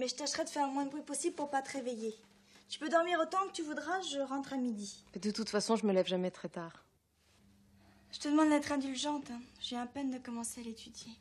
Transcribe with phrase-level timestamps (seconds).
[0.00, 2.14] mais je tâcherai de faire le moins de bruit possible pour pas te réveiller.
[2.70, 5.04] Tu peux dormir autant que tu voudras, je rentre à midi.
[5.20, 6.84] De toute façon, je me lève jamais très tard.
[8.10, 9.30] Je te demande d'être indulgente.
[9.30, 9.40] hein.
[9.60, 11.12] J'ai à peine de commencer à l'étudier.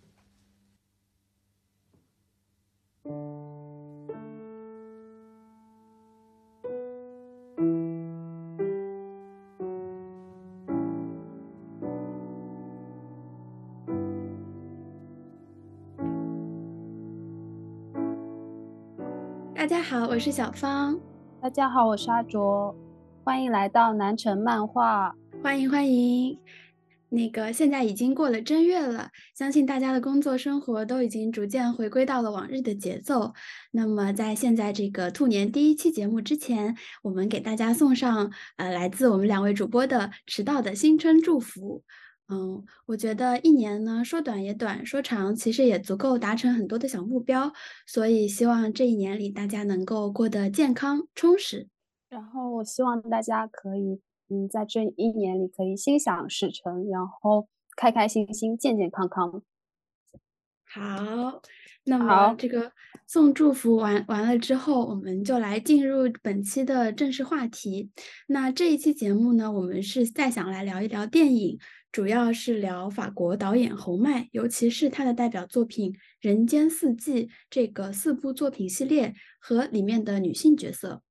[19.90, 20.99] 好，我是小芳，
[21.41, 22.75] 大家好，我是阿卓，
[23.23, 25.15] 欢迎来到南城漫画。
[25.41, 26.38] 欢迎欢迎。
[27.09, 33.34] 那个现在已经过了正月了，相信大家的工作生活都已经逐渐回归到了往日的节奏。
[33.71, 41.81] 那么在现在这个兔年第一期节目之前，我们给大家送上呃来自我们两位主播的迟到的新春祝福。
[42.31, 47.51] 嗯，我觉得一年呢，说短也短，说长其实也足够达成很多的小目标，
[47.87, 51.67] 所以希望这一年里大家能够过得健康充实。
[52.07, 59.41] 然后我希望大家可以，嗯，在这一年里可以心想事成，然后开开心心、健健康康。
[60.71, 61.41] 好，
[61.85, 62.71] 那么这个
[63.07, 67.89] 送祝福完完了之后，我们就来进入本期的正式话题。
[68.28, 71.58] 那这一期节目呢，我们是再想来聊一聊电影，
[71.92, 81.02] 主要是聊法国导演侯麦，尤其是他的代表作品《人间四季》这个四部作品系列和里面的女性角色。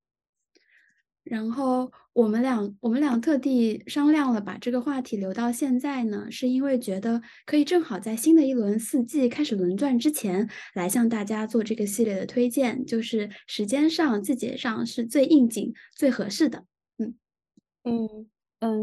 [1.24, 16.64] 然后我们俩，我们俩特地商量了，把这个话题留到现在呢，是因为觉得可以正好在新的一轮四季开始轮转之前，来向大家做这个系列的推荐，就是时间上、季节上是最应景、最合适的。
[16.96, 17.14] 嗯
[17.84, 18.26] 嗯，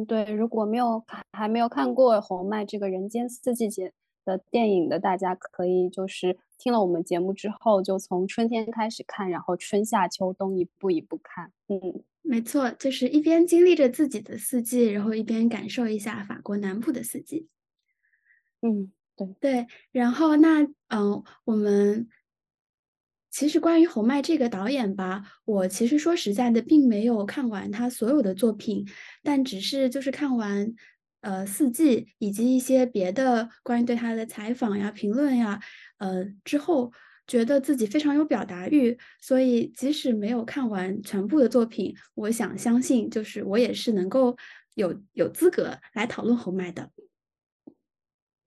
[0.08, 3.90] 对，如果没有还没有看过侯麦这个《人间四季节》
[4.24, 11.52] 的电影的，大家可以就是听了我们节目之后，就从春天开始看，然后春夏秋冬一步一步看。
[11.68, 17.48] 嗯没错，就是一边经历着自己的四季，然后一边感受一下法国南部的四季。
[18.62, 22.08] 嗯，对，对，然后那嗯、我们
[23.36, 28.88] 其实关于侯麦这个导演吧，我其实说实在的，并没有看完他所有的作品，
[29.24, 30.74] 但只是就是看完
[31.20, 35.60] 呃四季以及一些别的关于对他的采访呀、评论呀，
[35.98, 36.94] 呃之后。
[37.28, 44.38] 觉得自己非常有表达欲，所以即使没有看完全部的作品，我想相信，就是我也是能够
[44.76, 46.92] 有有资格来讨论侯麦的。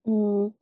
[0.05, 0.55] 嗯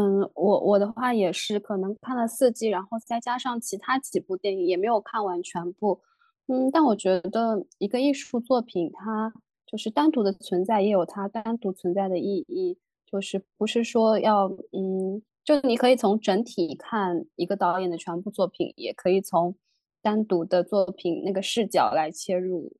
[0.00, 6.00] 嗯，我我的话也是，可能看了四季，然后再加上其他几部电影，也没有看完全部。
[6.46, 9.32] 嗯，但我觉得一个艺术作品，它
[9.66, 19.54] 就是单独的存在，也有它单独存在的意义，就是不是说要嗯，就你可以从整体看一个导演的全部作品，也可以从
[20.00, 22.72] 单独的作品那个视角来切入。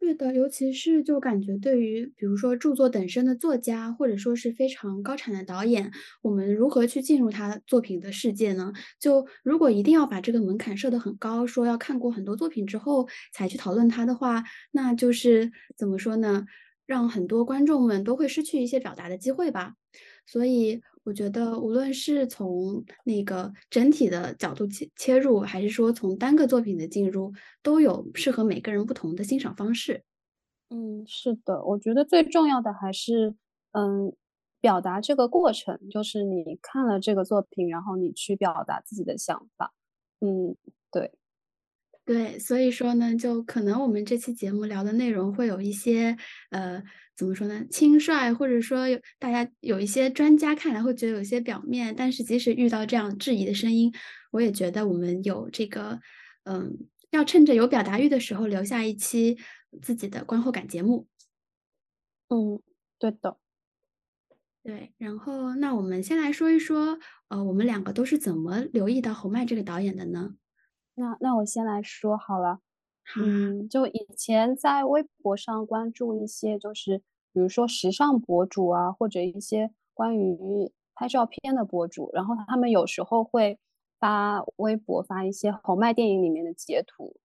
[0.00, 8.72] 对的，尤其是就感觉对于比如说著作等身的作家，或者说是非常高产的导演，我们如何去进入他作品的世界呢？
[8.98, 16.46] 就如果一定要把这个门槛设得很高，说要看过很多作品之后才去讨论它的话，那就是怎么说呢？
[16.86, 19.74] 让很多观众们都会失去一些表达的机会吧。
[20.24, 30.02] 所以我觉得，无论是从那个整体的角度切切入，还是说从单个作品的进入，都有适合每个人不同的欣赏方式。
[30.72, 33.34] 嗯，是的，我觉得最重要的还是，
[33.72, 34.14] 嗯，
[34.60, 39.74] 表达这个过程，就是你看了这个作品，然后你去表达自己的想法。
[40.20, 40.54] 嗯，
[40.92, 41.12] 对，
[42.06, 46.16] 对，所以说呢，就可能我们这期节目聊的内容会有一些，
[46.50, 46.82] 呃，
[47.20, 53.92] 怎么说呢，轻率，或者说有大家有一些专家看来会觉得有些表面，但是即使遇到这样质疑的声音，
[54.30, 56.00] 我也觉得我们有这个，
[56.44, 59.36] 嗯，要趁着有表达欲的时候留下一期
[59.82, 61.08] 自己的观后感节目。
[62.28, 62.62] 嗯，
[62.98, 63.36] 对的。
[64.62, 66.98] 对，然后那我们先来说一说，
[67.28, 70.36] 呃，我们两个都是怎么留意到侯麦这个导演的呢？
[70.94, 72.60] 那那我先来说好了。
[73.16, 83.58] 嗯，就以前在微博上关注一些，就是比如说时尚博主啊，或者一些关于拍照片的博主，然后他们有时候会
[83.98, 87.16] 发微博发一些红麦电影里面的截图，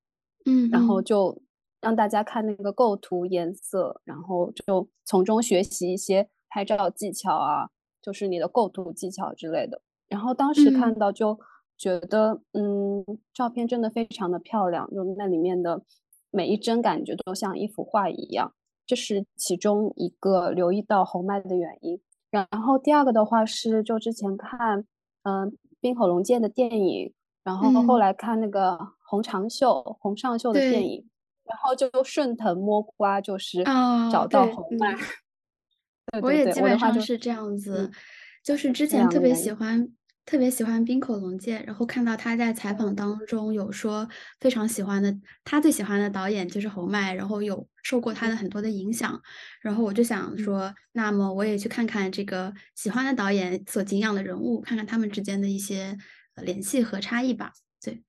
[0.46, 1.42] 嗯，然后嗯就
[1.82, 7.70] 让大家看那个构图、颜色，然后就从中学习一些拍照技巧啊，
[8.02, 9.82] 就是你的构图技巧之类的。
[10.08, 11.40] 然后当时看嗯到就
[11.78, 13.04] 觉得，嗯，
[13.34, 15.84] 照片真的非常的漂亮，就那里面的
[16.32, 18.54] 每一帧感觉都像一幅画一样，
[18.86, 22.00] 这是其中一个留意到红麦的原因。
[22.30, 24.86] 然后第二个的话是，就之前看，
[25.24, 28.78] 嗯、冰火龙剑的电影，然后后嗯来看那个
[29.10, 31.08] 洪长秀、洪尚秀的电影，
[31.46, 34.94] 然后就顺藤摸瓜，就是哦找到对侯麦。
[34.94, 34.98] 嗯
[36.12, 37.92] 对对对，我也基我的话就是这样子嗯，
[38.44, 39.90] 就是之前特别喜欢
[40.26, 49.22] 特别喜欢冰口龙介，然后看到他在采访当中有说非常喜欢的，他最喜欢的导演就是侯麦，然后有受过他的很多的影响，
[49.62, 55.98] 然后我就想说，那么我也去看看这个喜欢的导演所敬仰的人物，看看他们之间的一些
[56.36, 57.52] 呃联系和差异吧。
[57.84, 58.04] 对。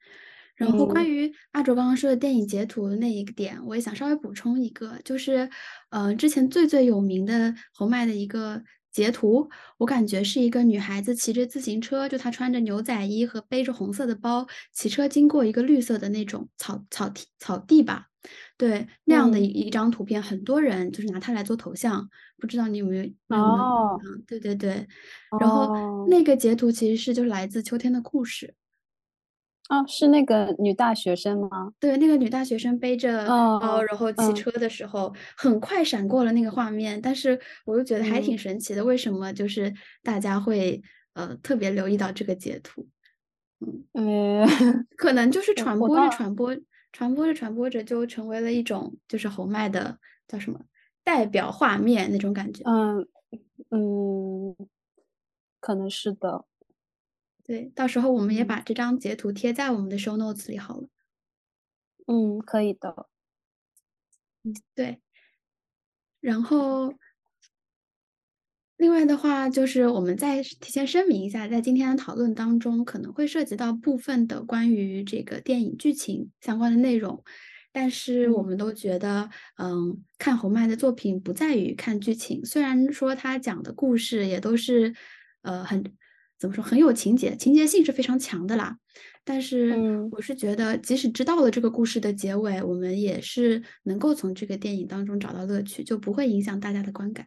[0.57, 5.51] 然后关嗯于阿卓刚刚说的电影截图的那一个点，我也想稍微补充一个，就是，
[5.91, 8.63] 呃，之前最最有名的侯麦的一个
[8.97, 9.47] 截图，
[9.77, 18.07] 我感觉是一个女孩子骑着自行车，就她穿着牛仔衣和背着红色的包，骑车经过一个绿色的那种草草地草地吧，
[18.57, 22.09] 对，那样的一张图片，很多人就是拿它来做头像，
[22.39, 24.01] 不知道你有没有哦？
[24.27, 24.89] 对对对，
[25.39, 28.47] 然后哦那个截图其实是就是来自《秋天的故事》。
[29.69, 31.73] 哦，是那个女大学生吗？
[31.81, 39.73] 对，那个女大学生背着包，哦然后骑嗯车的时候，很快闪过了那个画面，但是我又觉得还挺嗯神奇的，为什么就是
[40.05, 40.81] 大家会
[41.15, 42.87] 呃特别留意到这个截图？
[43.95, 44.47] 嗯呃，
[44.97, 46.57] 可能就是传播着传播
[46.93, 49.99] 传播着传播着，就成为了一种就是侯麦的
[50.29, 50.61] 叫什么
[51.03, 52.63] 代表画面那种感觉。
[52.67, 53.09] 嗯
[53.71, 54.55] 嗯，
[55.61, 56.45] 可能是的。
[57.47, 60.89] 对，到时候我们也嗯把这张截图贴在我们的 show notes 里好了。
[62.07, 63.09] 嗯，可以的。
[64.45, 65.01] 嗯对，
[66.21, 66.93] 然后
[68.77, 77.25] 另外的话，就是我们再提前声明一下，在今天的讨论当中，可能会涉及到部分的关于这个电影剧情相关的内容，
[77.73, 84.95] 但是我嗯们都觉得，嗯，看侯麦的作品不在于看剧情，虽然说他讲的故事也都是，
[85.43, 85.83] 呃，很
[86.39, 88.79] 怎么说很有情节，情节性是非常强的啦。
[89.25, 97.27] 但是嗯我是觉得，即使知道了这个故事的结尾，我们也是能够从这个电影当中找到乐趣，就不会影响大家的观感。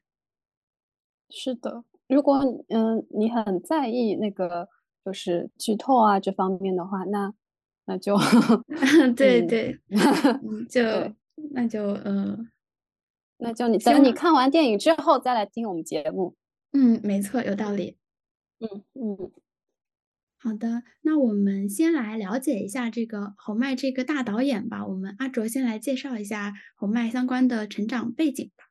[1.30, 2.38] 是的，如果
[2.70, 4.68] 嗯你很在意那个
[5.06, 7.34] 就是剧透啊这方面的话，那
[7.86, 8.16] 那就
[8.98, 11.16] 嗯对对， 嗯，就对
[11.52, 12.38] 那就呃，
[13.38, 16.36] 那就你等你看完电影之后再来听我们节目。
[16.72, 17.99] 嗯，没错，有道理。
[18.62, 19.32] 嗯嗯
[20.42, 24.88] 好的，那我们先来了解一下这个侯麦这个大导演吧。
[24.88, 28.66] 我们阿卓先来介绍一下侯麦相关的成长背景吧。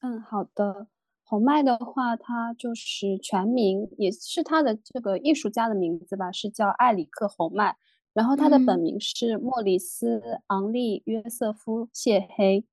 [0.00, 0.88] 嗯，好的。
[1.24, 7.76] 侯麦的话，他就是全名，也是他的这个艺术家的名字吧，是叫埃里克·侯麦。
[8.12, 10.18] 然后他的本嗯名是莫里斯·
[10.48, 12.64] 昂利·约瑟夫·谢黑，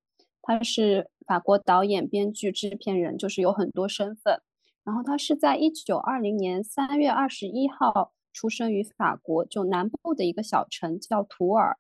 [0.41, 4.41] 他是法国导演、编剧、制片人，就是有很多身份。
[4.89, 11.77] 然后他是在一九二零年三月二十一号出生于法国就南部的一个小城叫图尔。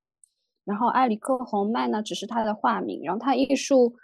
[0.63, 3.01] 然后埃里克·侯麦呢，只是他的化名。
[3.03, 3.95] 然后他艺术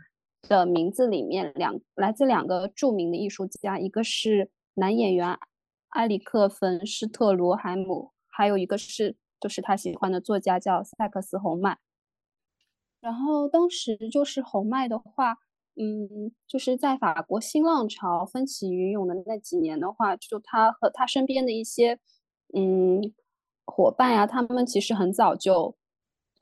[0.41, 5.37] 的名字里面两来自两个著名的艺术家，一个是男演员
[5.89, 11.77] 埃里克·冯施特罗海姆，还有一个是就是他喜欢的作家叫塞克斯·侯麦。
[12.99, 15.37] 然后当时就是侯麦的话，
[15.75, 21.99] 嗯，就是在法国新浪潮风起云涌的那几年的话，就他和他身边的一些
[22.53, 23.13] 嗯
[23.65, 25.75] 伙伴呀、他们其实很早就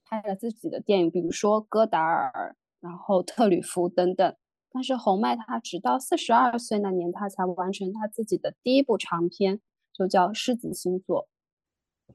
[0.06, 4.36] 拍了自己的电影，比如说戈达尔，然后特吕弗等等。
[4.72, 9.62] 但是侯麦他直到四十二岁那年，他才完成他自己的第一部长片，
[9.94, 11.28] 就叫《狮子星座》。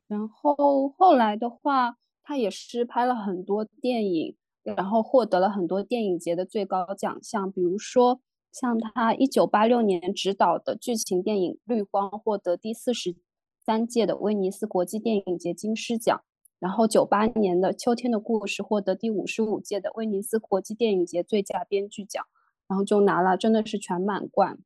[0.07, 4.37] 然后后来的话，他也是拍了很多电影，
[4.76, 8.20] 然后获得了很多电影节的最高奖项，比如说
[8.52, 13.16] 像他一九八六年执导的剧情电影《绿光》获得第四十
[13.64, 16.22] 三届的威尼斯国际电影节金狮奖，
[16.58, 22.25] 然后九八年的《秋天的故事》获得第五十五届的威尼斯国际电影节最佳编剧奖，
[22.66, 24.58] 然后就拿了真的是全满贯，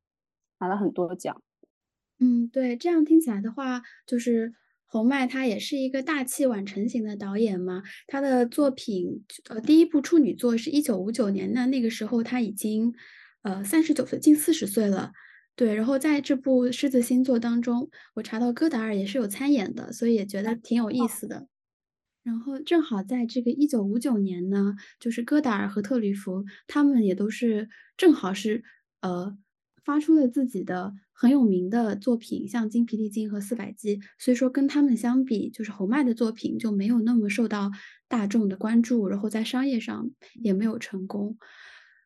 [0.61, 1.43] 拿了很多奖。
[2.21, 4.55] 嗯，对，这样听起来的话，就是
[4.93, 7.83] 侯麦他也是一个大器晚成型的导演嘛。
[8.07, 12.93] 他的作品，呃，第一部处女作是一九五九年，那那个时候他已经，
[13.41, 15.13] 呃，三十九岁，近四十岁了。
[15.57, 21.47] 对，然后在这部《狮子星座》当中，我查到戈达尔也是有参演的，所以也觉得挺有意思的。
[22.23, 28.63] 然后正好在这个一九五九年呢，就是戈达尔和特吕弗他们也都是正好是
[29.01, 29.39] 呃
[29.83, 37.71] 发出了自己的很有名的作品，像《精疲力尽》和《四百集》，所以说跟他们相比，就是侯麦的作品就没有那么受到
[38.09, 40.11] 大众的关注，然后在商业上
[40.43, 41.39] 也没有成功。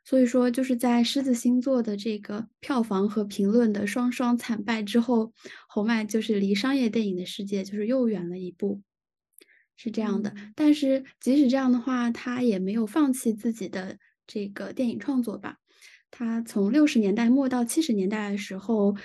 [0.05, 5.33] 所以说，就是在狮子星座的这个票房和评论的双双惨败之后，
[5.67, 8.83] 侯麦就是离商业电影的世界就是又远了一步。
[9.77, 10.35] 是这样的。
[10.37, 13.97] 嗯但是即使这样的话，他也没有放弃自己的
[14.27, 15.57] 这个电影创作吧。
[16.19, 18.97] 他从六十年代末到七十年代的时候，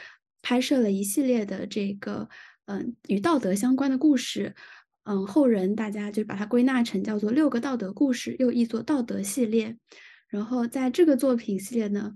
[0.41, 2.29] 拍摄了一系列的这个
[2.67, 4.55] 嗯与道德相关的故事。
[5.03, 9.75] 嗯，后人大家就把它归纳成叫做六个道德故事，又译作道德系列。
[10.29, 12.13] 然后在这个作品系列呢，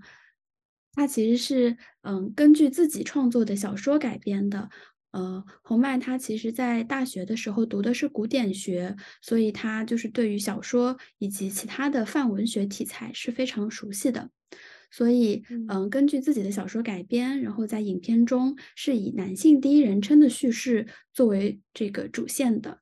[0.94, 4.70] 它其实是嗯根据自己创作的小说改编的。
[5.10, 14.30] 呃，侯麦他其实在大学的时候读的是古典学，所以他就是对于小说以及其他的泛文学题材是非常熟悉的。
[14.96, 22.78] 所以，嗯嗯，根据自己的小说改编，然后在影片中是以男性第一人称的叙事作为这个主线的。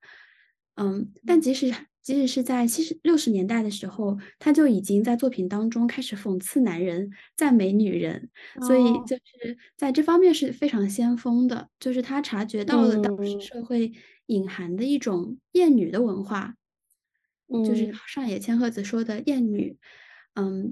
[0.76, 8.30] 嗯，但即使即使是在七十六十年代的时候，他就已经在作品当中开始讽刺男人、赞美女人，
[8.61, 11.68] 所以哦就是在这方面是非常先锋的。
[11.80, 13.92] 就是他察觉到了当时嗯社会
[14.26, 16.54] 隐含的一种厌女的文化，
[17.49, 19.71] 就是嗯上野千鹤子说的厌女。
[19.73, 20.03] 嗯，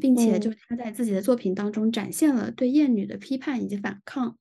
[0.00, 4.36] 并且就是他在自己的作品当中展现了对厌女的批判以及反抗。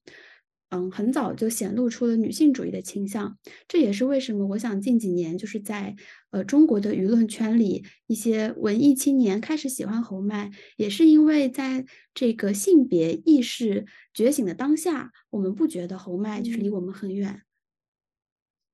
[0.73, 3.37] 嗯，很早就显露出了女性主义的倾向，
[3.67, 5.97] 这也是为什么我想近几年就是在
[6.29, 17.41] 呃中国的舆论圈里，一些文艺青年开始喜欢侯麦，也是因为在这个性别意识觉醒的当下，我们不觉得侯麦就是离嗯我们很远。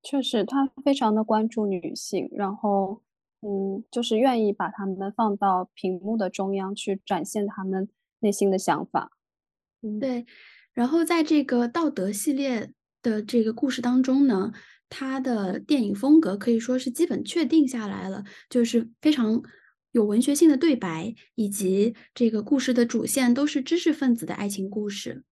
[0.04, 3.02] 确实，他非常的关注女性，然后，
[3.42, 7.88] 嗯，就是愿意把他们放到屏幕的中央去展现他们
[8.20, 9.12] 内心的想法。
[9.82, 10.26] 嗯对，
[10.74, 14.52] 然后在这个道德系列的这个故事当中呢，
[14.90, 19.44] 它的电影风格可以说是基本确定下来了，就是非常
[19.92, 25.24] 有文学性的对白，以及这个故事的主线都是知识分子的爱情故事。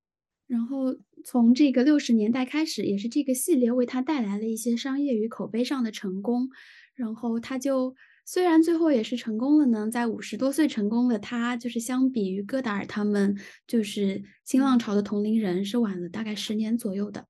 [0.46, 0.96] 然后
[1.26, 6.50] 从这个六十年代开始，也是这个系列为他带来了一些商业与口碑上的成功。
[6.96, 7.94] 然后他就
[8.26, 13.38] 虽然最后也是成功了呢，在五十多岁成功了他，就是相比于戈达尔他们，
[13.68, 17.28] 就是新浪潮的同龄人，是晚了大概十年左右的。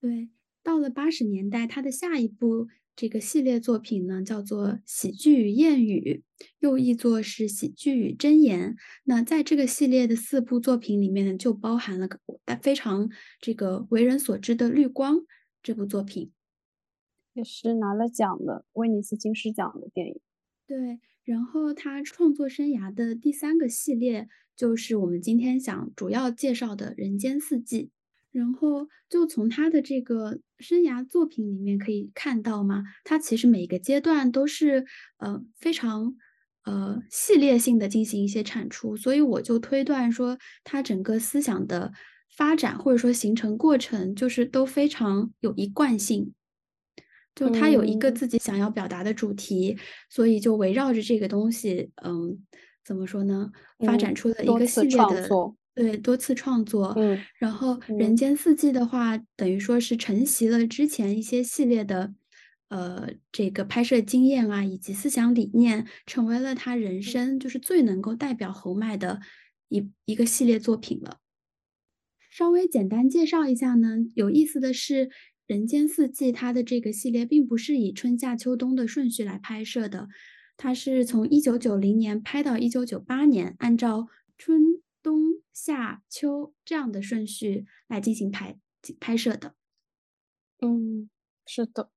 [0.00, 0.30] 对，
[0.62, 6.22] 到了八十年代，他的下一部这个系列作品呢，叫做《喜剧与谚语》，
[6.60, 8.72] 又译作是《喜剧与箴言》。
[9.04, 12.18] 那在这个系列的四部作品里面呢，就包含了个
[12.62, 15.16] 非常这个为人所知的《绿光》
[15.62, 16.30] 这部作品。
[17.32, 20.20] 也是拿了奖的威尼斯金狮奖的电影。
[20.66, 27.84] 对，然后他创作生涯的第三个系列就是我们今天想主要介绍的《人间四季》。
[28.32, 34.86] 然后就从他的这个生涯作品里面可以看到嘛，他其实每个阶段都是
[35.18, 36.14] 呃非常
[36.64, 41.92] 呃系列性的进行一些产出，所以我就推断说他整个思想的
[42.36, 46.32] 发展或者说形成过程就是都非常有一贯性。
[47.40, 49.74] 就他有一个嗯自己想要表达的主题，
[50.10, 52.38] 所以就围绕着这个东西，嗯，
[52.84, 53.50] 怎么说呢？
[53.78, 56.92] 发嗯展出了一个系列的，作对，多次创作。
[56.98, 62.12] 嗯然后《嗯人间四季》的话，等于说是承袭了之前一些系列的，
[62.68, 69.20] 呃，这个拍摄经验啊，以及思想理念，成为了他人生就是最能够代表侯麦的
[69.70, 71.16] 一一个系列作品了。
[72.30, 75.06] 稍微简单介绍一下呢，有意思的是，
[75.50, 80.06] 《人间四季》它的这个系列并不是以春夏秋冬的顺序来拍摄的，
[80.56, 84.06] 它是从一九九零年拍到一九九八年，按照
[84.38, 84.62] 春
[85.02, 88.60] 冬夏秋这样的顺序来进行拍
[89.00, 89.56] 拍摄的。
[90.60, 91.10] 嗯，
[91.44, 91.90] 是的，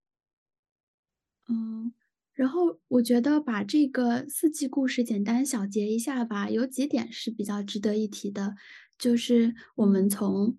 [1.47, 1.93] 嗯，
[2.33, 8.55] 然后我觉得把这个四季故事简单小结一下吧，有几点是比较值得一提的，
[8.97, 10.57] 就是我们从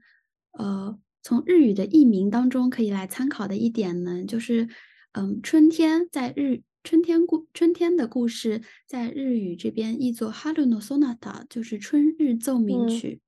[0.53, 4.69] 呃从日语的译名当中可以来参考的一点呢，就是
[5.13, 13.21] 嗯春天在日春天故春天的故事在日语这边译作 Haru no Sonata，就是春日奏鸣嗯曲。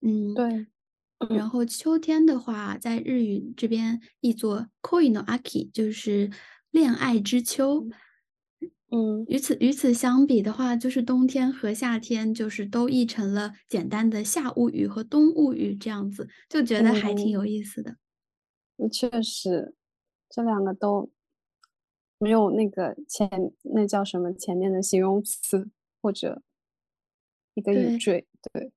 [0.00, 0.66] 嗯，对，
[1.28, 6.30] 然后秋天的话，在日语这边译作 “koi no aki”，就是
[6.70, 7.86] 恋爱之秋。
[8.92, 9.24] 嗯。
[9.26, 17.32] 与此与此相比的话，就是冬天和夏天就是都译成了简单的夏物语和冬物语这样子，就觉得还挺嗯。
[17.32, 17.96] 有意思的。
[18.78, 19.74] 嗯确实，
[20.30, 21.10] 这两个都
[22.18, 23.28] 没有那个前
[23.74, 25.68] 那叫什么前面的形容词
[26.00, 26.42] 或者
[27.56, 27.74] 一个对。
[27.74, 28.72] 语缀，对，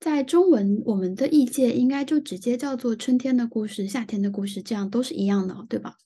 [0.00, 5.96] 在中文，我们的译介应该就直接叫做春天的故事、夏天的故事，这样都是一样的，对吧？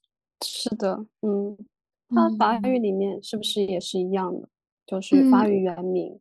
[0.44, 1.56] 是的，嗯，
[2.08, 4.48] 它法嗯语里面是不是也是一样的？
[4.86, 6.20] 就是法嗯语原名，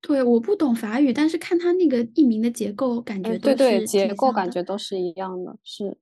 [0.00, 4.32] 对，我不懂法语，但是看它那个译名的结构，感觉嗯，都对对，是结构。
[4.32, 5.96] 感觉都是一样的，是，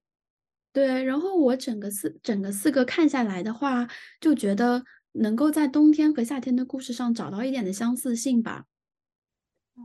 [0.73, 3.87] 对，然后我整个四整个四个看下来的话，
[4.21, 8.65] 就觉得能够在冬天和夏天的故事上找到一点的相似性吧。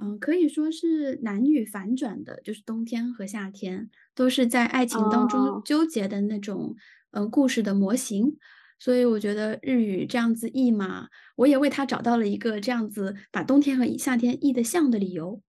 [0.02, 6.76] 嗯，可以说是男女反转的，就是冬天和夏天都是在爱情当中纠结的那种，
[7.12, 8.38] 嗯，故事的模型。
[8.80, 15.42] 所以我觉得日语这样子译嘛，我也为他找到了一个这样子把冬天和夏天译得像的理由。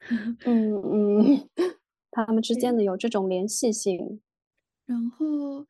[0.46, 1.48] 嗯嗯，
[2.10, 4.20] 他们之间的有这种联系性。
[4.86, 5.66] 然后，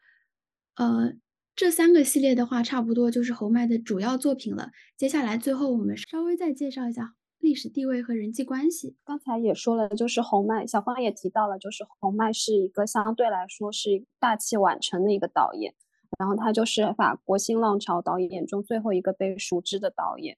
[0.77, 1.15] 呃，
[1.57, 4.71] 这三个系列的话，差不多就是侯麦的主要作品了。
[4.97, 8.95] 接下来，最后我们稍微再介绍一下历史地位和人际关系。
[9.05, 15.75] 刚才也说了，就是侯麦，小芳也提到了，就是侯麦是一个相对来说是大器晚成的一个导演，
[16.19, 20.37] 然后他就是法国新浪潮导演中最后一个被熟知的导演。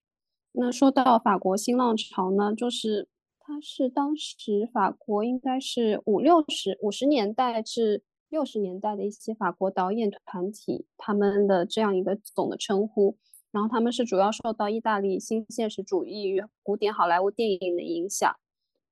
[0.52, 3.08] 那说到法国新浪潮呢，就是
[3.38, 8.04] 他是当时法国应该是五六十五十年代至。
[8.30, 13.16] 六十年代的一些法国导演团体，他们的这样一个总的称呼，
[13.50, 18.32] 然后他们是主要受到意大利新现实主义与古典好莱坞电影的影响。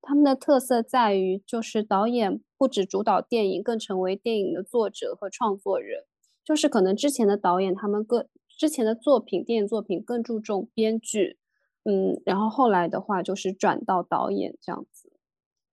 [0.02, 6.07] 他们的特色在于，就是导演不止主导电影，更成为电影的作者和创作人。
[6.48, 11.36] 就是可能之前的导演，他们各之前的作品，电影作品更注重编剧，
[11.84, 15.12] 嗯，然后后来的话就是转到导演这样子。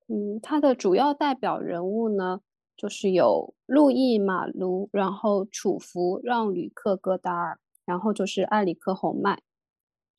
[0.09, 2.41] 嗯，他的主要代表人物呢？
[2.75, 9.43] 就是有路易马卢，然后楚服让吕克戈达尔，然后就是埃里克侯麦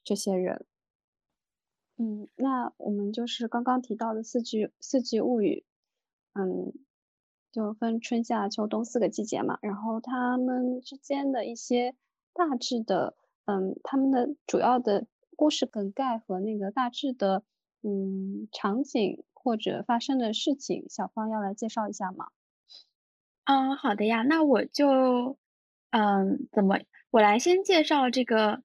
[0.02, 0.64] 这些人。
[1.98, 5.66] 嗯，那我们就是刚刚提到的四季四季物语，
[6.32, 6.72] 嗯，
[7.56, 11.94] 就分春夏秋冬四个季节嘛，然后他们之间的一些
[12.34, 17.44] 大致的，嗯，他们的主要的故事梗概和那个大致的，
[17.82, 22.26] 嗯，场景或者发生的事情，小芳要来介绍一下吗？
[23.44, 25.38] 嗯，好的呀，那我就，
[25.92, 28.62] 嗯，怎么，我来先介绍这个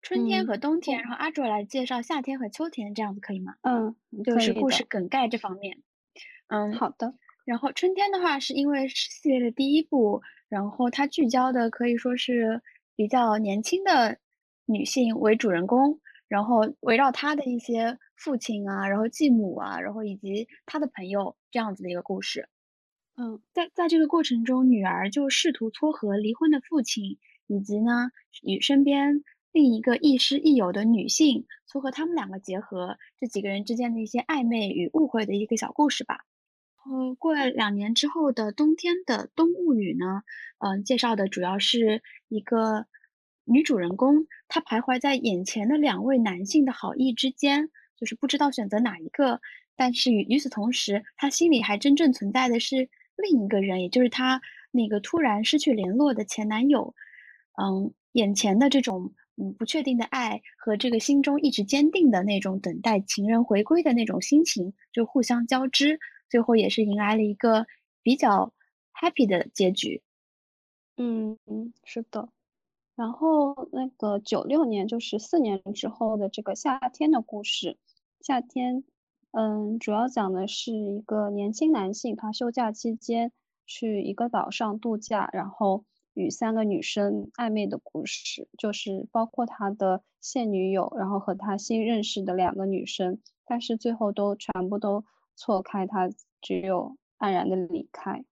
[0.00, 3.56] 春天和冬天，然后阿卓来介绍夏天和秋天，这样子可以吗？
[3.62, 5.82] 嗯，就是故事梗概这方面。
[6.46, 7.14] 嗯，好的。
[7.44, 12.62] 然后春天的话，是因为是系列的第一部，然后它聚焦的可以说是
[12.94, 14.18] 比较年轻的
[14.64, 22.48] 女性为主人公，然后围绕她的一些父亲啊，然后继母啊，然后以及她的朋友这样子的一个故事。
[23.16, 28.10] 嗯，在在这个过程中，女儿就试图撮合离婚的父亲，以及呢
[28.42, 36.24] 与身边另一个亦师亦友的女性撮合他们两个结合，这几个人之间的一些暧昧与误会的一个小故事吧。
[36.84, 40.22] 呃，过了两年之后的冬天的冬物语呢，
[40.58, 42.86] 嗯，介绍的主要是一个
[43.44, 49.40] 女主人公，她徘徊在眼前的两位男性的好意之间，就是不知道选择哪一个，
[49.76, 52.88] 但是与与此同时，她心里还真正存在的是。
[53.14, 54.40] 另一个人，也就是她
[54.72, 56.94] 那个突然失去联络的前男友，
[57.62, 66.00] 嗯，眼前的这种嗯不确定的爱和这个心中一直坚定的那种等待情人回归的那种心情，就互相交织，
[66.32, 67.66] 最后也是迎来了一个
[68.02, 68.54] 比较
[68.98, 70.02] happy 的结局。
[70.96, 72.30] 嗯嗯，是的。
[72.96, 77.76] 然后那个九六年，就是四年之后的这个夏天的故事，
[78.22, 78.82] 夏天。
[79.32, 83.30] 嗯，主要讲的是一个年轻男性，他休假期间
[83.66, 95.04] 去一个岛上度假，然后与三个女生暧昧的故事，就是包括他的现女友，然后和他新认识的两个女生，但是最后都全部都
[95.36, 98.24] 错开，他只有黯然的离开。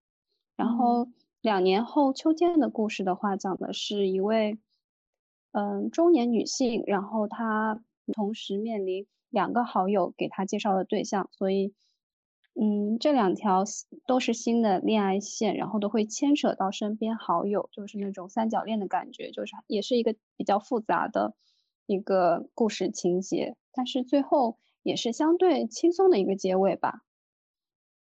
[0.55, 1.07] 然后
[1.41, 4.57] 两年后秋天的故事的话，讲的是一位
[5.51, 7.83] 嗯中年女性，然后她
[8.13, 9.07] 同时面临。
[9.31, 11.73] 两个好友给她介绍的对象，所以，
[12.53, 13.63] 嗯，这两条
[14.05, 21.33] 都是新的恋爱线，然后都会牵扯到身边好友，就是那种三角恋的感觉，就是也是一个比较复杂的
[21.85, 27.01] 一个故事情节，但是最后也是相对轻松的一个结尾吧。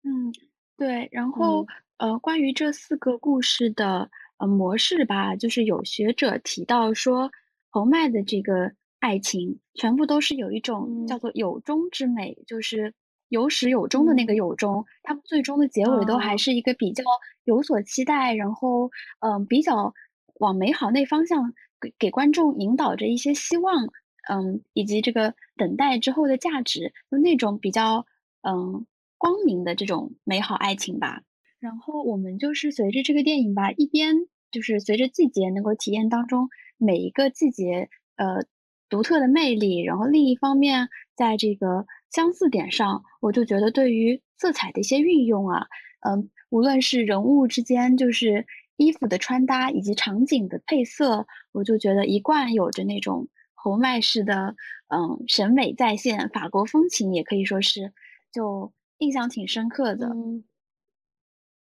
[0.03, 0.33] 嗯，
[0.77, 1.09] 对。
[1.11, 1.65] 然后，
[1.97, 7.31] 呃，关于这四个故事的呃模式吧，就是有学者提到说，
[7.69, 8.71] 侯麦的这个。
[9.01, 12.93] 爱情全部都是有一种叫做有终之美，就是
[13.29, 14.85] 有始有终的那个有终。
[15.01, 17.03] 他们最终的结尾都还是一个比较
[17.45, 19.91] 有所期待，然后嗯，比较
[20.35, 23.89] 往美好那方向给给观众引导着一些希望，
[24.29, 28.05] 嗯，以及这个等待之后的价值，就那种比较
[28.41, 28.85] 嗯
[29.17, 31.21] 光明的这种美好爱情吧。
[31.59, 34.15] 然后我们就是随着这个电影吧，一边
[34.51, 38.45] 就是随着季节能够体验当中每一个季节，呃。
[38.91, 45.65] 独特的魅力，然后另一方面，在这个相似点上，我就觉得对于色彩的一些运用啊，
[46.01, 53.29] 嗯，无论是人物之间，就是衣服的穿搭以及场景的配色，我就觉得一贯有着那种
[53.63, 54.55] 侯麦式的，
[54.87, 57.93] 嗯，审美再现，法国风情也可以说是，
[58.31, 60.07] 就印象挺深刻的。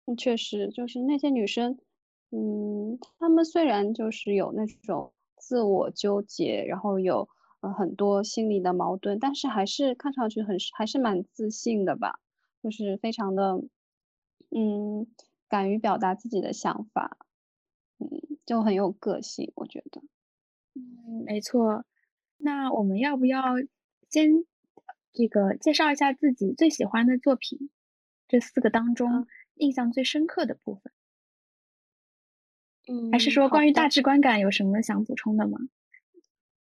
[0.07, 1.77] 嗯，确实，就是那些女生，
[2.31, 7.27] 嗯，她们虽然就是有那种自我纠结，然后有
[7.61, 12.19] 呃很多心理的矛盾，但是还是看上去很还是蛮自信的吧，
[12.61, 13.61] 就是非常的。
[14.55, 15.07] 嗯，
[15.49, 17.17] 敢于表达自己的想法，
[17.99, 18.07] 嗯，
[18.45, 20.01] 就很有个性，我觉得。
[20.75, 21.85] 嗯，没错。
[22.37, 23.43] 那我们要不要
[24.09, 24.45] 先
[25.11, 27.69] 这个介绍一下自己最喜欢的作品？
[28.27, 30.93] 这四个当中印象最深刻的部分？
[32.87, 35.59] 嗯，还是说关于大致观感有什么想补充的吗？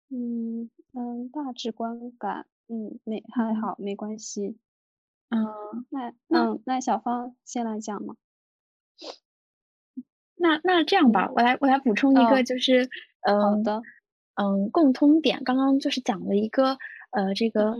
[0.09, 4.57] 嗯嗯，大致观感，嗯，没还好，没关系。
[5.29, 8.15] 嗯，那嗯，那小芳先来讲嘛。
[10.35, 12.89] 那那这样吧，我来我来补充一个，就是
[13.25, 13.81] 嗯，好的，
[14.35, 15.43] 嗯，共通点。
[15.43, 16.77] 刚刚就是讲了一个
[17.11, 17.75] 呃，这个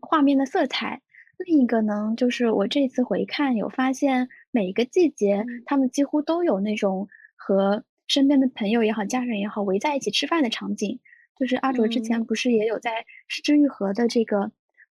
[0.00, 1.02] 画面的色彩。
[1.38, 11.00] 另一个呢，就是我这次回看有发现，每一个季节他们几乎都有那种和身边的朋友也好、家人也好围在一起吃饭的场景。
[11.36, 12.90] 就是阿卓之前不是也有在
[13.28, 14.50] 《失之愈合》的这个。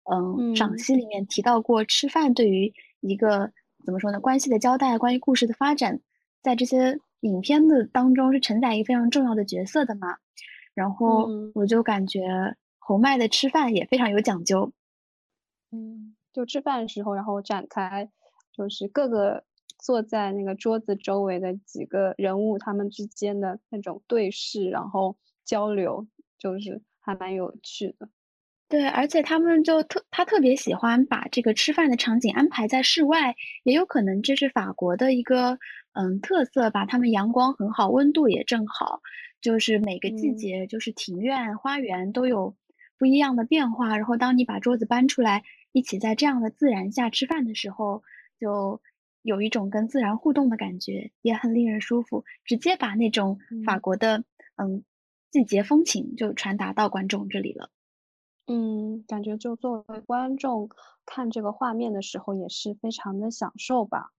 [0.08, 3.50] 嗯，赏析里面提到过，吃饭对于一个
[3.84, 5.98] 怎么说呢，关系的交代，关于故事的发展，
[6.44, 10.16] 在这些影片的当中是承载一个非常重要的角色的嘛。
[10.74, 14.72] 然后我就感觉侯麦的吃饭也非常有讲究。
[15.72, 18.08] 嗯，就吃饭的时候，然后展开，
[18.52, 19.44] 就是各个
[19.78, 26.06] 坐在那个桌子周围的几个人物他们之间的那种对视，然后交流，
[26.38, 28.08] 就是还蛮有趣的。
[28.68, 35.58] 对，而且他们就特他特别喜欢把这个吃饭的场景安排在室外，也有可能这是法国的一个
[35.96, 36.84] 嗯特色吧。
[36.86, 39.00] 他们阳光很好，温度也正好，
[39.40, 42.54] 就是每个季节就是庭院、花园都有
[42.98, 43.96] 不一样的变化。
[43.96, 48.02] 然后当你把桌子搬出来，一起在这样的自然下吃饭的时候，
[48.38, 48.80] 就
[49.22, 52.24] 有一种跟自然互动的感觉，也很令人舒服。
[52.44, 54.24] 直接把那种法国的
[54.56, 54.84] 嗯
[55.30, 57.70] 季节风情就传达到观众这里了。
[58.46, 60.70] 嗯，感觉就作为观众
[61.04, 64.12] 看这个画面的时候，也是非常的享受吧。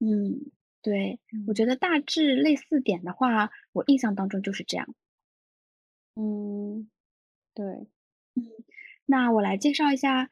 [0.00, 0.50] 嗯，
[0.82, 4.94] 对，我觉得大致类似点的话，我印象当中就是这样。
[6.16, 6.88] 嗯，
[7.54, 7.64] 对，
[8.34, 8.44] 嗯，
[9.06, 10.30] 那我来介绍一下，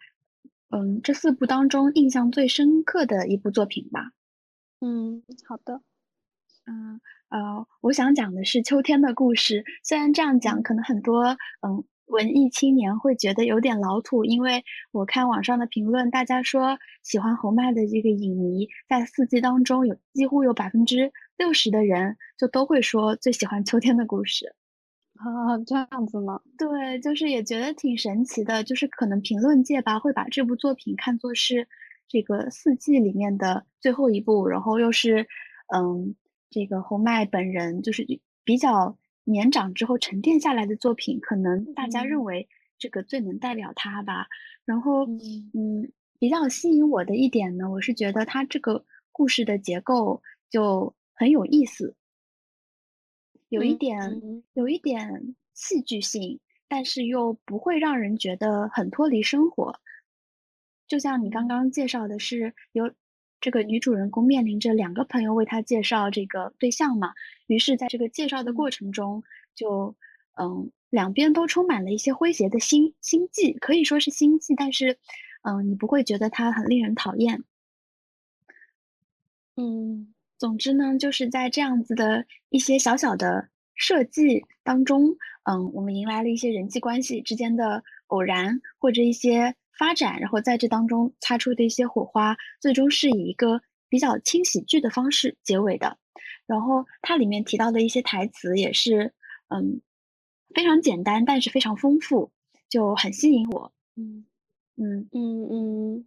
[0.70, 4.12] 嗯，这四部当中印象最深刻的一部作品吧。
[4.80, 5.82] 嗯，好的。
[6.66, 9.64] 嗯，呃，我想讲的是秋天的故事。
[9.84, 11.84] 虽然这样讲，可能很多，嗯。
[12.06, 24.54] 文艺青年会觉得有点老土，因为我看网上的评论，大家说喜欢侯麦的这个影迷，在四季当中有几乎有百分之六十的人就都会说最喜欢秋天的故事。
[25.16, 26.40] 啊，这样子吗？
[26.56, 31.66] 对，就是也觉得挺神奇的，就是可能评论界吧会把这部作品看作是
[32.08, 35.26] 这个四季里面的最后一部，然后又是
[35.74, 36.14] 嗯，
[36.50, 38.06] 这个侯麦本人就是
[38.44, 38.96] 比较。
[39.28, 44.28] 年长之后沉淀下来的作品，可能大家认为这个最能代表他吧。
[44.64, 51.96] 然后，嗯，比较吸引我的一点呢，我是觉得他这个故事的结构就很有意思，
[53.48, 59.80] 有一点有一点戏剧性，但是又不会让人觉得很脱离生活。
[60.86, 62.90] 就像你刚刚介绍的是有。
[63.46, 67.14] 这个女主人公面临着两个朋友为她介绍这个对象嘛，
[67.46, 69.22] 于是在这个介绍的过程中，
[69.54, 69.94] 就
[70.34, 74.98] 嗯，两边都充满了一些诙谐的心心计，可以说是心计，但是
[75.42, 77.44] 嗯，你不会觉得它很令人讨厌。
[79.54, 89.54] 嗯，总之呢，就是在这样子的一些小小的设计当中，嗯，我们迎来了一些人际关系之间的偶然，或者一些。
[89.78, 95.98] 发展，然后在这当中擦出的一些火花，最终是以一个比较轻喜剧的方式结尾的。
[96.46, 99.12] 然后它里面提到的一些台词也是，
[99.48, 99.80] 嗯，
[100.54, 102.30] 非常简单，但是非常丰富，
[102.68, 103.72] 就很吸引我。
[103.96, 104.24] 嗯
[104.76, 106.04] 嗯嗯嗯嗯。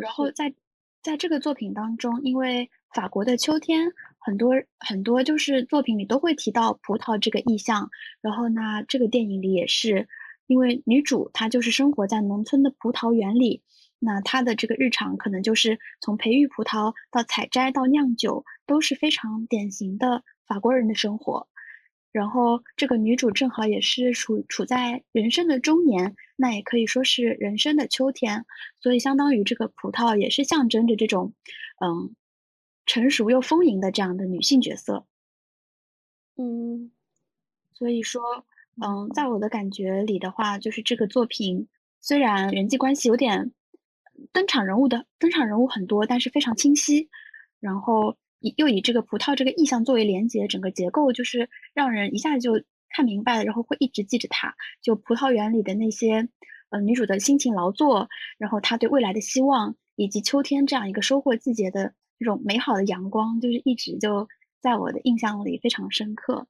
[0.00, 0.54] 然后在
[1.02, 7.88] 在这个作品当中，因为法国的秋天，很多很多就是作品里都会提到葡萄这个意象。
[8.20, 10.08] 然后呢，这个电影里也是。
[10.52, 13.62] 因为女主她就是生活在农村的葡萄园里，
[13.98, 21.48] 那她的这个日常可能就是从培育葡萄到采摘到酿酒，都是非常典型的法国人的生活。
[22.12, 28.44] 然后这个女主正好也是处处在人生的中年，那也可以说是人生的秋天，
[28.78, 31.32] 所以相当于这个葡萄也是象征着这种，
[31.80, 32.14] 嗯，
[32.84, 35.06] 成熟又丰盈的这样的女性角色。
[36.36, 36.92] 嗯，
[37.72, 38.44] 所以说，
[38.80, 41.66] 嗯，在我的感觉里的话，就是这个作品
[42.00, 43.52] 虽然人际关系有点
[44.32, 47.08] 登场人物的登场人物很多，但是非常清晰，
[47.60, 48.16] 然后。
[48.44, 54.52] 以又以这个葡萄这个意象作为连接，整个结构就是让人一下子就看明白了，然后会一直记着它。
[54.82, 56.28] 就葡萄园里的那些，
[56.70, 58.08] 呃，女主的辛勤劳作，
[58.38, 64.26] 然后她对未来的希望，以及秋天这样一个收获季节的这种美好的阳光，就是一直就
[64.60, 66.48] 在我的印象里非常深刻。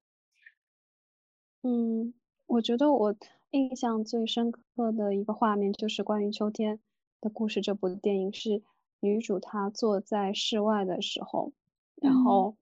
[1.64, 2.12] 嗯，
[2.46, 3.14] 我觉得我
[3.52, 6.80] 印象最深刻的一个画面就是关于秋天
[7.20, 7.60] 的故事。
[7.60, 8.62] 这部电影是
[8.98, 11.52] 女主她坐在室外的时候。
[11.94, 12.56] 然后，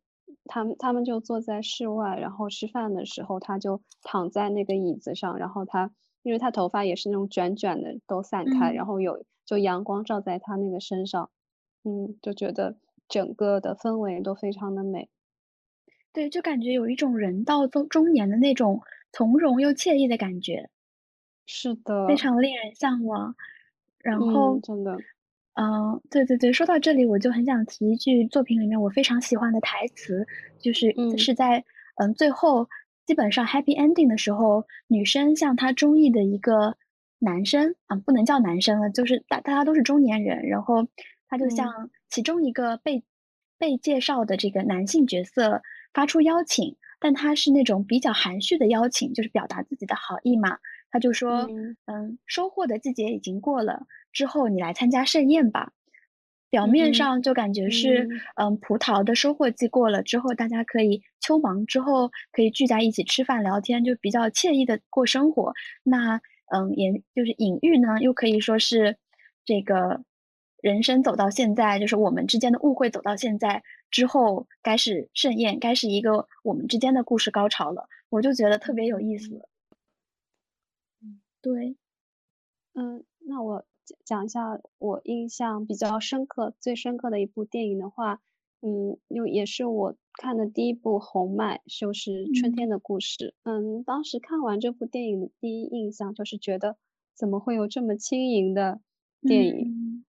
[0.44, 5.90] 他们他们就坐在室外，然后吃饭的时候，她就躺在那个椅子上，然后她，
[6.22, 11.30] 因为她头发也是那种卷卷的，都散开，然后有就阳光照在她那个身上，
[11.84, 12.76] 嗯，就觉得
[13.08, 15.08] 整个的氛围都非常的美。
[16.12, 18.80] 对，就感觉有一种人到中中年的那种
[19.12, 20.68] 从容又惬意的感觉。
[21.46, 23.34] 是的，非常令人向往。
[23.98, 24.98] 然后，真的。
[25.54, 30.26] 嗯，对对对，说到这里，我就很想提一句作品里面我非常喜欢的台词，
[30.58, 31.62] 就是是在
[31.96, 32.68] 嗯最后
[33.04, 36.76] 基本上 happy ending 的时候，女生向她中意的一个
[37.18, 40.86] 男生啊，不能叫男生了，就是大大家都是中年人，然后
[41.28, 43.02] 他就向其中一个被
[43.58, 45.60] 被介绍的这个男性角色
[45.92, 50.58] 发出邀请，但他是那种比较含蓄的邀请，就是表达自己的好意嘛。
[50.90, 51.48] 他就说，
[51.86, 55.72] 嗯，收获的季节已经过了，之后你来参加盛宴吧。
[56.50, 65.52] 表面上就感觉是，嗯，葡萄的收获季过了之后，大家可以秋忙之后可以聚在一起吃饭聊天，就比较惬意的过生活。
[65.84, 66.20] 那，
[66.52, 68.96] 嗯，也就是隐喻呢，又可以说是，
[69.44, 70.02] 这个
[70.62, 77.88] 人生走到现在，就是我们之间的误会走到现在之后，该是盛宴，该是一个我们之间的故事高潮了。
[78.08, 79.48] 我就觉得特别有意思。
[81.40, 81.76] 对，
[82.74, 83.64] 嗯，那我
[84.04, 88.20] 讲一下我印象比较深刻、最深刻的一部电影的话，
[88.60, 93.34] 嗯，又也是我看的第一部红麦，就是《春天的故事》。
[93.50, 96.76] 嗯，当时看完这部电影的第一印象就是觉得，
[97.14, 98.80] 怎么会有这么轻盈的
[99.22, 99.66] 电影？
[99.66, 100.04] 嗯，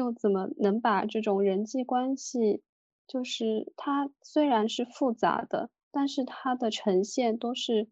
[0.00, 2.62] 就怎么能把这种人际关系，
[3.06, 7.88] 就是它虽然是复杂的，但是它的呈现都是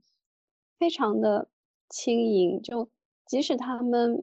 [0.78, 1.48] 非常的。
[1.90, 2.90] 轻盈，就
[3.26, 4.22] 即使他们，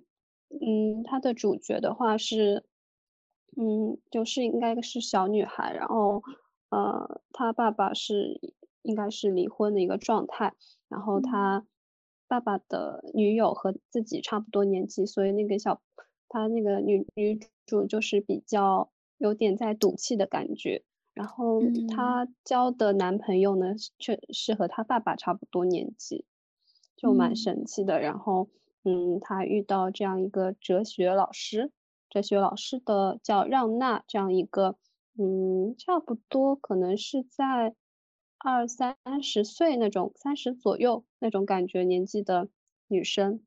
[0.49, 2.63] 嗯，他的主角的话是，
[3.57, 6.21] 嗯，就是应该是小女孩，然后，
[6.69, 8.39] 呃，他爸爸是
[8.83, 10.53] 应该是离婚的一个状态，
[10.89, 11.65] 然后他
[12.27, 15.81] 爸爸的女友和自己差不多年纪，所以那个小，
[16.29, 20.83] 他那个女女主就是比较有点在赌气的感觉，
[21.13, 26.25] 然后她交的男朋友呢，却是和她爸爸差不多年纪。
[26.97, 28.47] 就蛮神奇的，然后，
[28.83, 31.71] 嗯，她遇到这样一个哲学老师，
[32.09, 34.77] 哲学老师的叫让娜，这样一个，
[35.17, 37.75] 嗯，差不多可能是在
[38.37, 42.47] 二三十岁那种，三十左右那种感觉年纪的
[42.87, 43.41] 女生，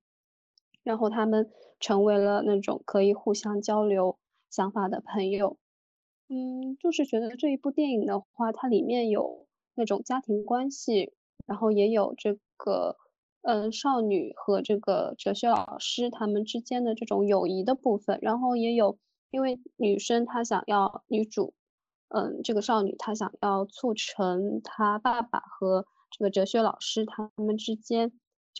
[0.83, 4.19] 然后他们成为了那种可以互相交流
[4.51, 5.57] 想法的朋友，
[6.29, 11.13] 嗯，就是觉得这一部电影的话，它里面有那种家庭关系，
[11.47, 12.97] 然后也有这个。
[13.43, 18.99] 嗯，少女和这个哲学老师他们之间的这种友谊的部分，然后也有，
[19.31, 21.55] 因为女生她想要女主，
[22.09, 28.13] 嗯，这个少女她想要促成她爸爸和这个哲学老师他们之间，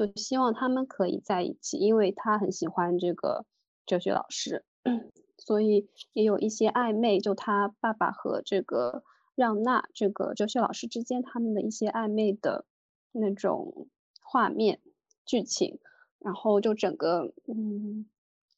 [0.07, 3.45] 就希望他们可以在一起，因为他很喜欢这个
[3.87, 4.65] 哲学老师，
[5.39, 9.03] 所以也有一些暧昧，就他爸爸和这个
[9.35, 12.65] 让娜这个哲学老师之间他们的一些暧昧的
[13.13, 13.89] 那种。
[14.31, 14.83] 画面、
[15.25, 15.79] 剧情，
[16.19, 18.05] 然后就整个，嗯，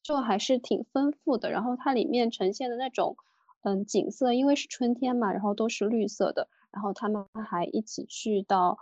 [0.03, 1.49] 就还是挺丰富的。
[1.49, 3.15] 然后它里面呈现的那种，
[3.61, 6.49] 嗯，景色，因为是春天嘛，然后都是绿色的。
[6.71, 8.79] 然后他们还一起去到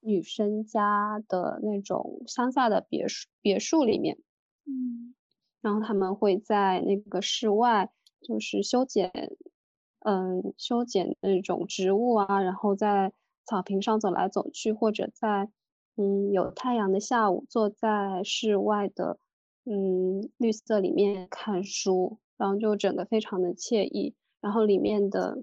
[0.00, 4.18] 女生家的那种乡下的别墅别墅里面，
[4.66, 5.14] 嗯，
[5.60, 9.10] 然后他们会在那个室外，就是修剪，
[10.00, 13.12] 嗯，修剪那种植物啊，然后在
[13.44, 15.50] 草坪上走来走去，或者在。
[15.96, 19.18] 嗯，有太阳的下午，坐在室外的
[19.64, 24.14] 嗯绿色里面看书，然后就整个非常的惬意。
[24.40, 25.42] 然后里面的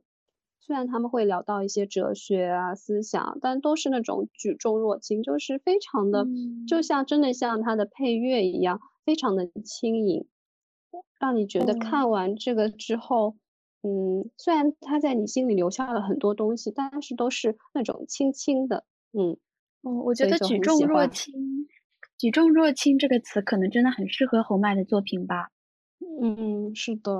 [0.67, 6.27] 虽然他们会聊到一些哲学啊思想，但都是那种举重若轻，就是非常的，
[6.67, 10.27] 就像真的像它的配乐一样，非常的轻盈，
[11.19, 13.37] 让你觉得看完这个之后，
[13.81, 19.37] 嗯，虽然他在你心里留下了很多东西，但是都是那种轻轻的，嗯，
[19.83, 21.33] 哦，我觉得举重若轻，
[22.17, 25.49] 举重若轻这个词可能真的很适合侯麦的作品吧。
[26.21, 27.11] 嗯，是的。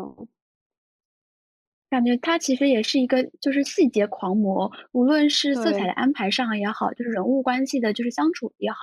[1.89, 8.77] 感觉他其实也是一个就是细节狂魔，无论是色彩的安排上也好，就是人物关系的就是相处也好，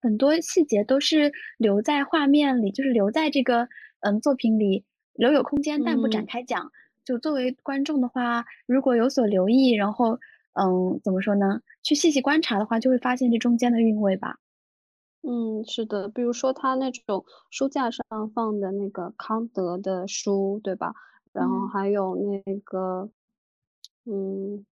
[0.00, 3.68] 很多细节都是留在画面里，就是留在这个
[4.00, 6.70] 嗯作品里留有空间，但不展开讲。
[7.04, 10.18] 就作为观众的话，如果有所留意，然后
[10.54, 14.38] 嗯怎么说呢，去细细观察的话，就会发现这中间的韵味吧。
[15.22, 20.94] 嗯，是的，比如说他那种书架上放的那个康德的书，对吧？
[21.34, 23.10] 然后还有那个，
[24.04, 24.64] 嗯，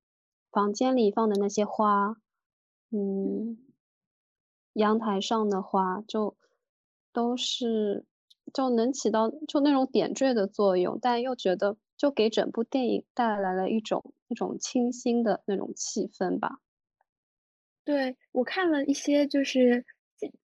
[0.53, 2.17] 房间里放的那些花，
[2.91, 3.59] 嗯，
[4.75, 6.37] 阳台上的花，就
[7.13, 8.05] 都是
[8.55, 16.59] 就能起到就那种点缀的作用，但又觉得就给整部电影带来了一种那种清新的那种气氛吧。
[17.85, 19.85] 对我看了一些就是。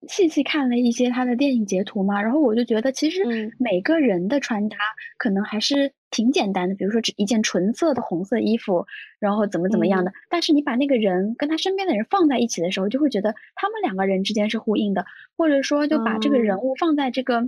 [0.07, 3.21] 细细看了一些他的电影截图嘛，然后我就觉得其实
[3.59, 4.77] 每个人的穿搭
[5.17, 8.85] 可能还是挺简单的，比如说只一件纯色的红色衣服，
[9.19, 10.13] 然后怎么怎么样的。
[10.29, 17.39] 但是你把那个人跟他身边的人放在一起的时候，就会觉得他们两个人之间是呼应的，或者说就把这个人物放在这个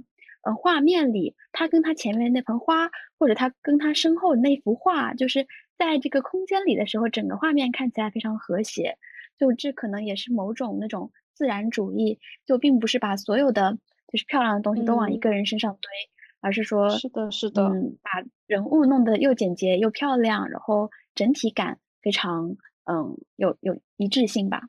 [0.44, 8.98] 呃画面里，他跟他前面那盆花，或者他跟他身后的那幅画，就是在这个空间里的时候，整个画面看起来非常和谐。
[9.40, 11.10] 就这可能也是某种那种。
[11.38, 13.78] 自然主义就并不是把所有的
[14.12, 15.92] 就是漂亮的东西都往一个人身上堆，
[16.42, 24.62] 而是说，是的，是的，嗯，把人物弄得又简洁又漂亮，然后整体感非常嗯有有一致性吧。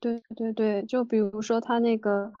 [0.00, 2.32] 对对对，就比如说他那个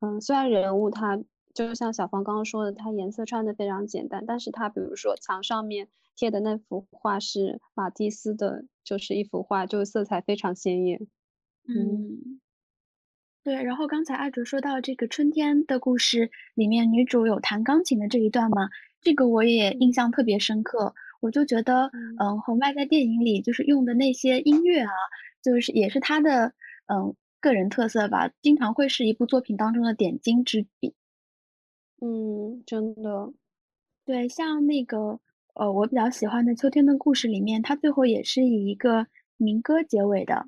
[0.00, 1.18] 嗯，虽然人物他
[1.54, 11.06] 就像小芳刚刚说的，他颜色穿的非常简单，但是他比如说墙上面贴的那幅画是马蒂斯的，就是一幅画，就色彩非常鲜艳。
[11.68, 12.40] 嗯。
[13.44, 18.68] 对，然后刚才阿哲说到这个春天的故事里面，女主有弹钢琴的这一段嘛，
[19.00, 20.94] 这个我也印象特别深刻。
[21.20, 24.90] 我就觉得，嗯，红麦在电影里就是用的那些音乐啊，
[25.42, 26.52] 就是也是他的
[26.86, 30.94] 嗯个人特色吧，经常会是一部作品当中的点睛之笔。
[32.00, 33.32] 嗯，真的。
[34.04, 35.18] 对，像那个
[35.54, 40.46] 呃，我比较喜欢的《秋天的故事》里面，它最后也是以一个民歌结尾的。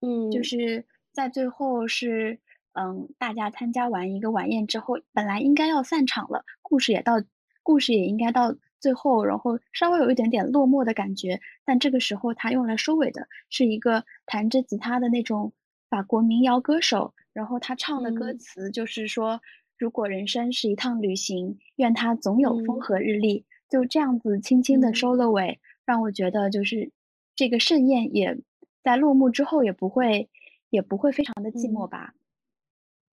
[0.00, 0.84] 嗯，就是。
[1.12, 2.38] 在最后是，
[2.72, 7.14] 嗯，大家参加完一个晚宴之后，本来应该要散场了，故事也到，
[7.62, 11.40] 故事也应该到最后，然后稍微有一点点落寞的感觉。
[11.64, 15.52] 但这个时候他用来收尾的是一个弹着吉他的那种
[15.88, 19.40] 法国民谣歌手，然后他唱的歌词就是说，
[19.76, 23.44] 如果人生是一趟旅行，愿它总有风和日丽。
[23.68, 26.90] 就这样子轻轻的收了尾，让我觉得就是
[27.36, 28.36] 这个盛宴也
[28.82, 30.28] 在落幕之后也不会。
[30.70, 32.14] 也不会非常的寂寞吧？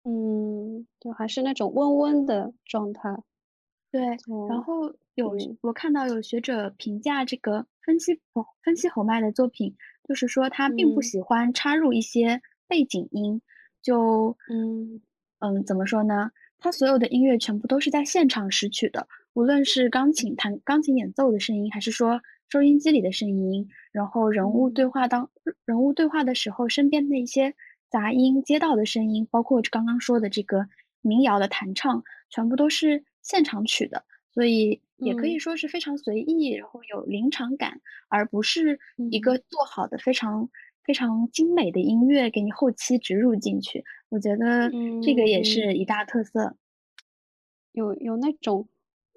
[0.05, 3.17] 嗯，就还是那种温温的状态。
[3.91, 4.03] 对，
[4.49, 8.21] 然后有我看到有学者评价这个分析
[8.62, 9.77] 分析侯麦的作品，
[10.09, 13.41] 就是说他并不喜欢插入一些背景音，
[13.83, 15.01] 就嗯
[15.38, 16.31] 嗯怎么说呢？
[16.59, 22.21] 他所有的音乐全部都是在现场拾取的，无论是钢琴弹钢琴演奏的声音，还是说。
[22.53, 25.31] 收音机里的声音，然后人物对话当
[25.65, 27.55] 人物对话的时候，身边的一些
[27.88, 30.69] 杂音、街道的声音，包括刚刚说的这个
[31.01, 38.79] 民谣的弹唱，全部都是现场取的，所以也可以说是非常随意，然后有临场感，而不是
[39.11, 40.51] 一个做好的非常
[40.85, 43.83] 非常精美的音乐给你后期植入进去。
[44.11, 44.71] 我觉得
[45.03, 46.55] 这个也是一大特色，
[47.73, 48.69] 有有那种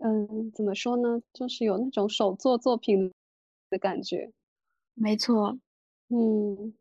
[0.01, 3.11] 嗯，怎么说呢，就是有那种手作作品。
[3.75, 4.31] 的感觉，
[4.93, 5.59] 没错，
[6.07, 6.73] 嗯，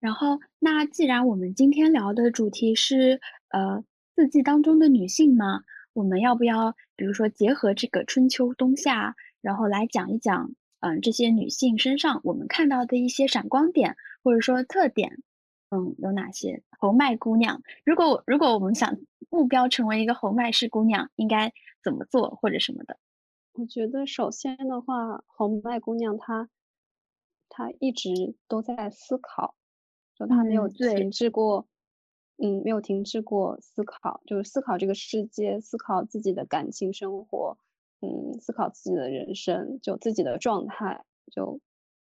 [0.00, 3.84] 然后那既然我们今天聊的主题是呃
[4.14, 5.60] 四季当中的女性嘛，
[5.92, 15.18] 我们要不要比如说结合这个春秋冬夏，然后来讲一讲嗯这些女性身上我们看到的一些闪光点或者说特点，
[15.68, 16.62] 嗯有哪些？
[16.78, 18.96] 侯麦姑娘，如果如果我们想
[19.28, 21.52] 目标成为一个侯麦式姑娘，应该
[21.82, 22.96] 怎么做或者什么的？
[23.54, 26.50] 我觉得首先的话，红麦姑娘她，
[27.48, 29.54] 她一直都在思考，
[30.16, 31.68] 就她没有停滞过，
[32.36, 37.56] 嗯，没有停滞过思考，就是思考这个世界，思考自己的感情生活，
[38.00, 41.60] 嗯，思考自己的人生，就自己的状态，就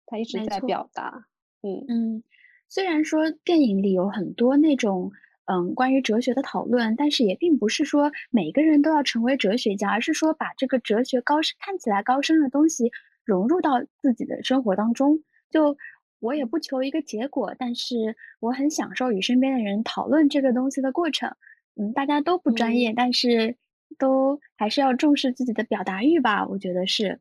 [0.07, 1.27] 她一直在表达。
[1.63, 2.23] 嗯嗯，
[2.69, 5.11] 虽然说电影里有很多那种
[5.51, 12.93] 嗯关于哲学的讨论，但是也并不是说每个人都要成为哲学家，而是说把这个哲学高深看起来高深的东西
[13.25, 15.25] 融入到自己的生活当中。
[15.51, 15.77] 就
[16.21, 21.35] 我也不求一个结果，但是我很享受与身边的人讨论这个东西的过程。
[21.75, 23.57] 嗯，大家都不专业，但是
[23.99, 26.47] 都还是要重视自己的表达欲吧。
[26.47, 27.21] 我觉得是。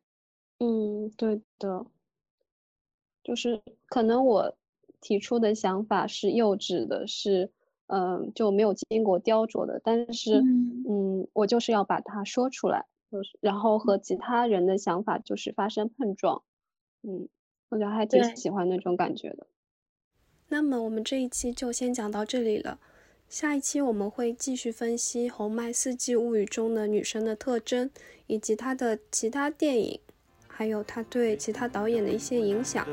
[0.58, 1.86] 嗯，对的。
[3.24, 4.56] 就是可能我
[5.00, 7.50] 提出的想法是幼稚的，是
[7.92, 10.40] 嗯就没有经过雕琢的，但是
[10.88, 16.42] 嗯我就是要把它说出来，就是然后和其他人的想法就是发生碰撞。
[17.02, 17.28] 嗯，
[17.68, 19.46] 我觉得还挺喜欢那种感觉的。
[20.48, 22.78] 那么我们这一期就先讲到这里了，
[23.28, 27.90] 下一期我们会继续分析《红麦四季物语》中的女生的特征，
[28.26, 30.00] 以及她的其他电影。
[30.60, 32.86] 还有他对其他导演的一些影响。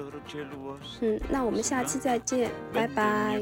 [1.02, 3.42] 嗯，那我们下期再见，拜拜。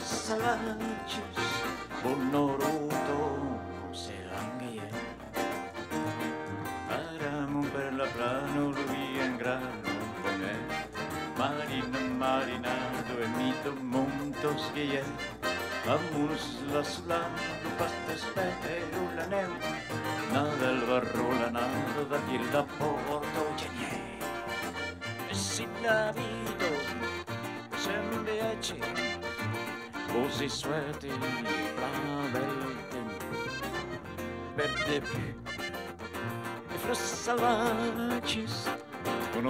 [0.00, 1.38] salachos
[2.02, 3.20] bonoroto
[3.92, 4.92] serán gaiak
[6.88, 8.84] para romper la plano lo
[9.24, 9.92] en grano
[10.48, 10.60] eh.
[11.38, 15.04] marina marinado en mito montos gaiak
[15.86, 19.50] vamos la solano pastes pero la neu.
[20.32, 24.00] Nada el barro la nada da tilda porto genie
[25.32, 26.70] sin la vida
[27.76, 29.01] se me eche
[30.12, 31.12] Rosig svett i
[31.76, 33.06] blavelten
[34.54, 35.34] Vette più
[36.74, 38.20] E frussa la
[39.32, 39.46] Con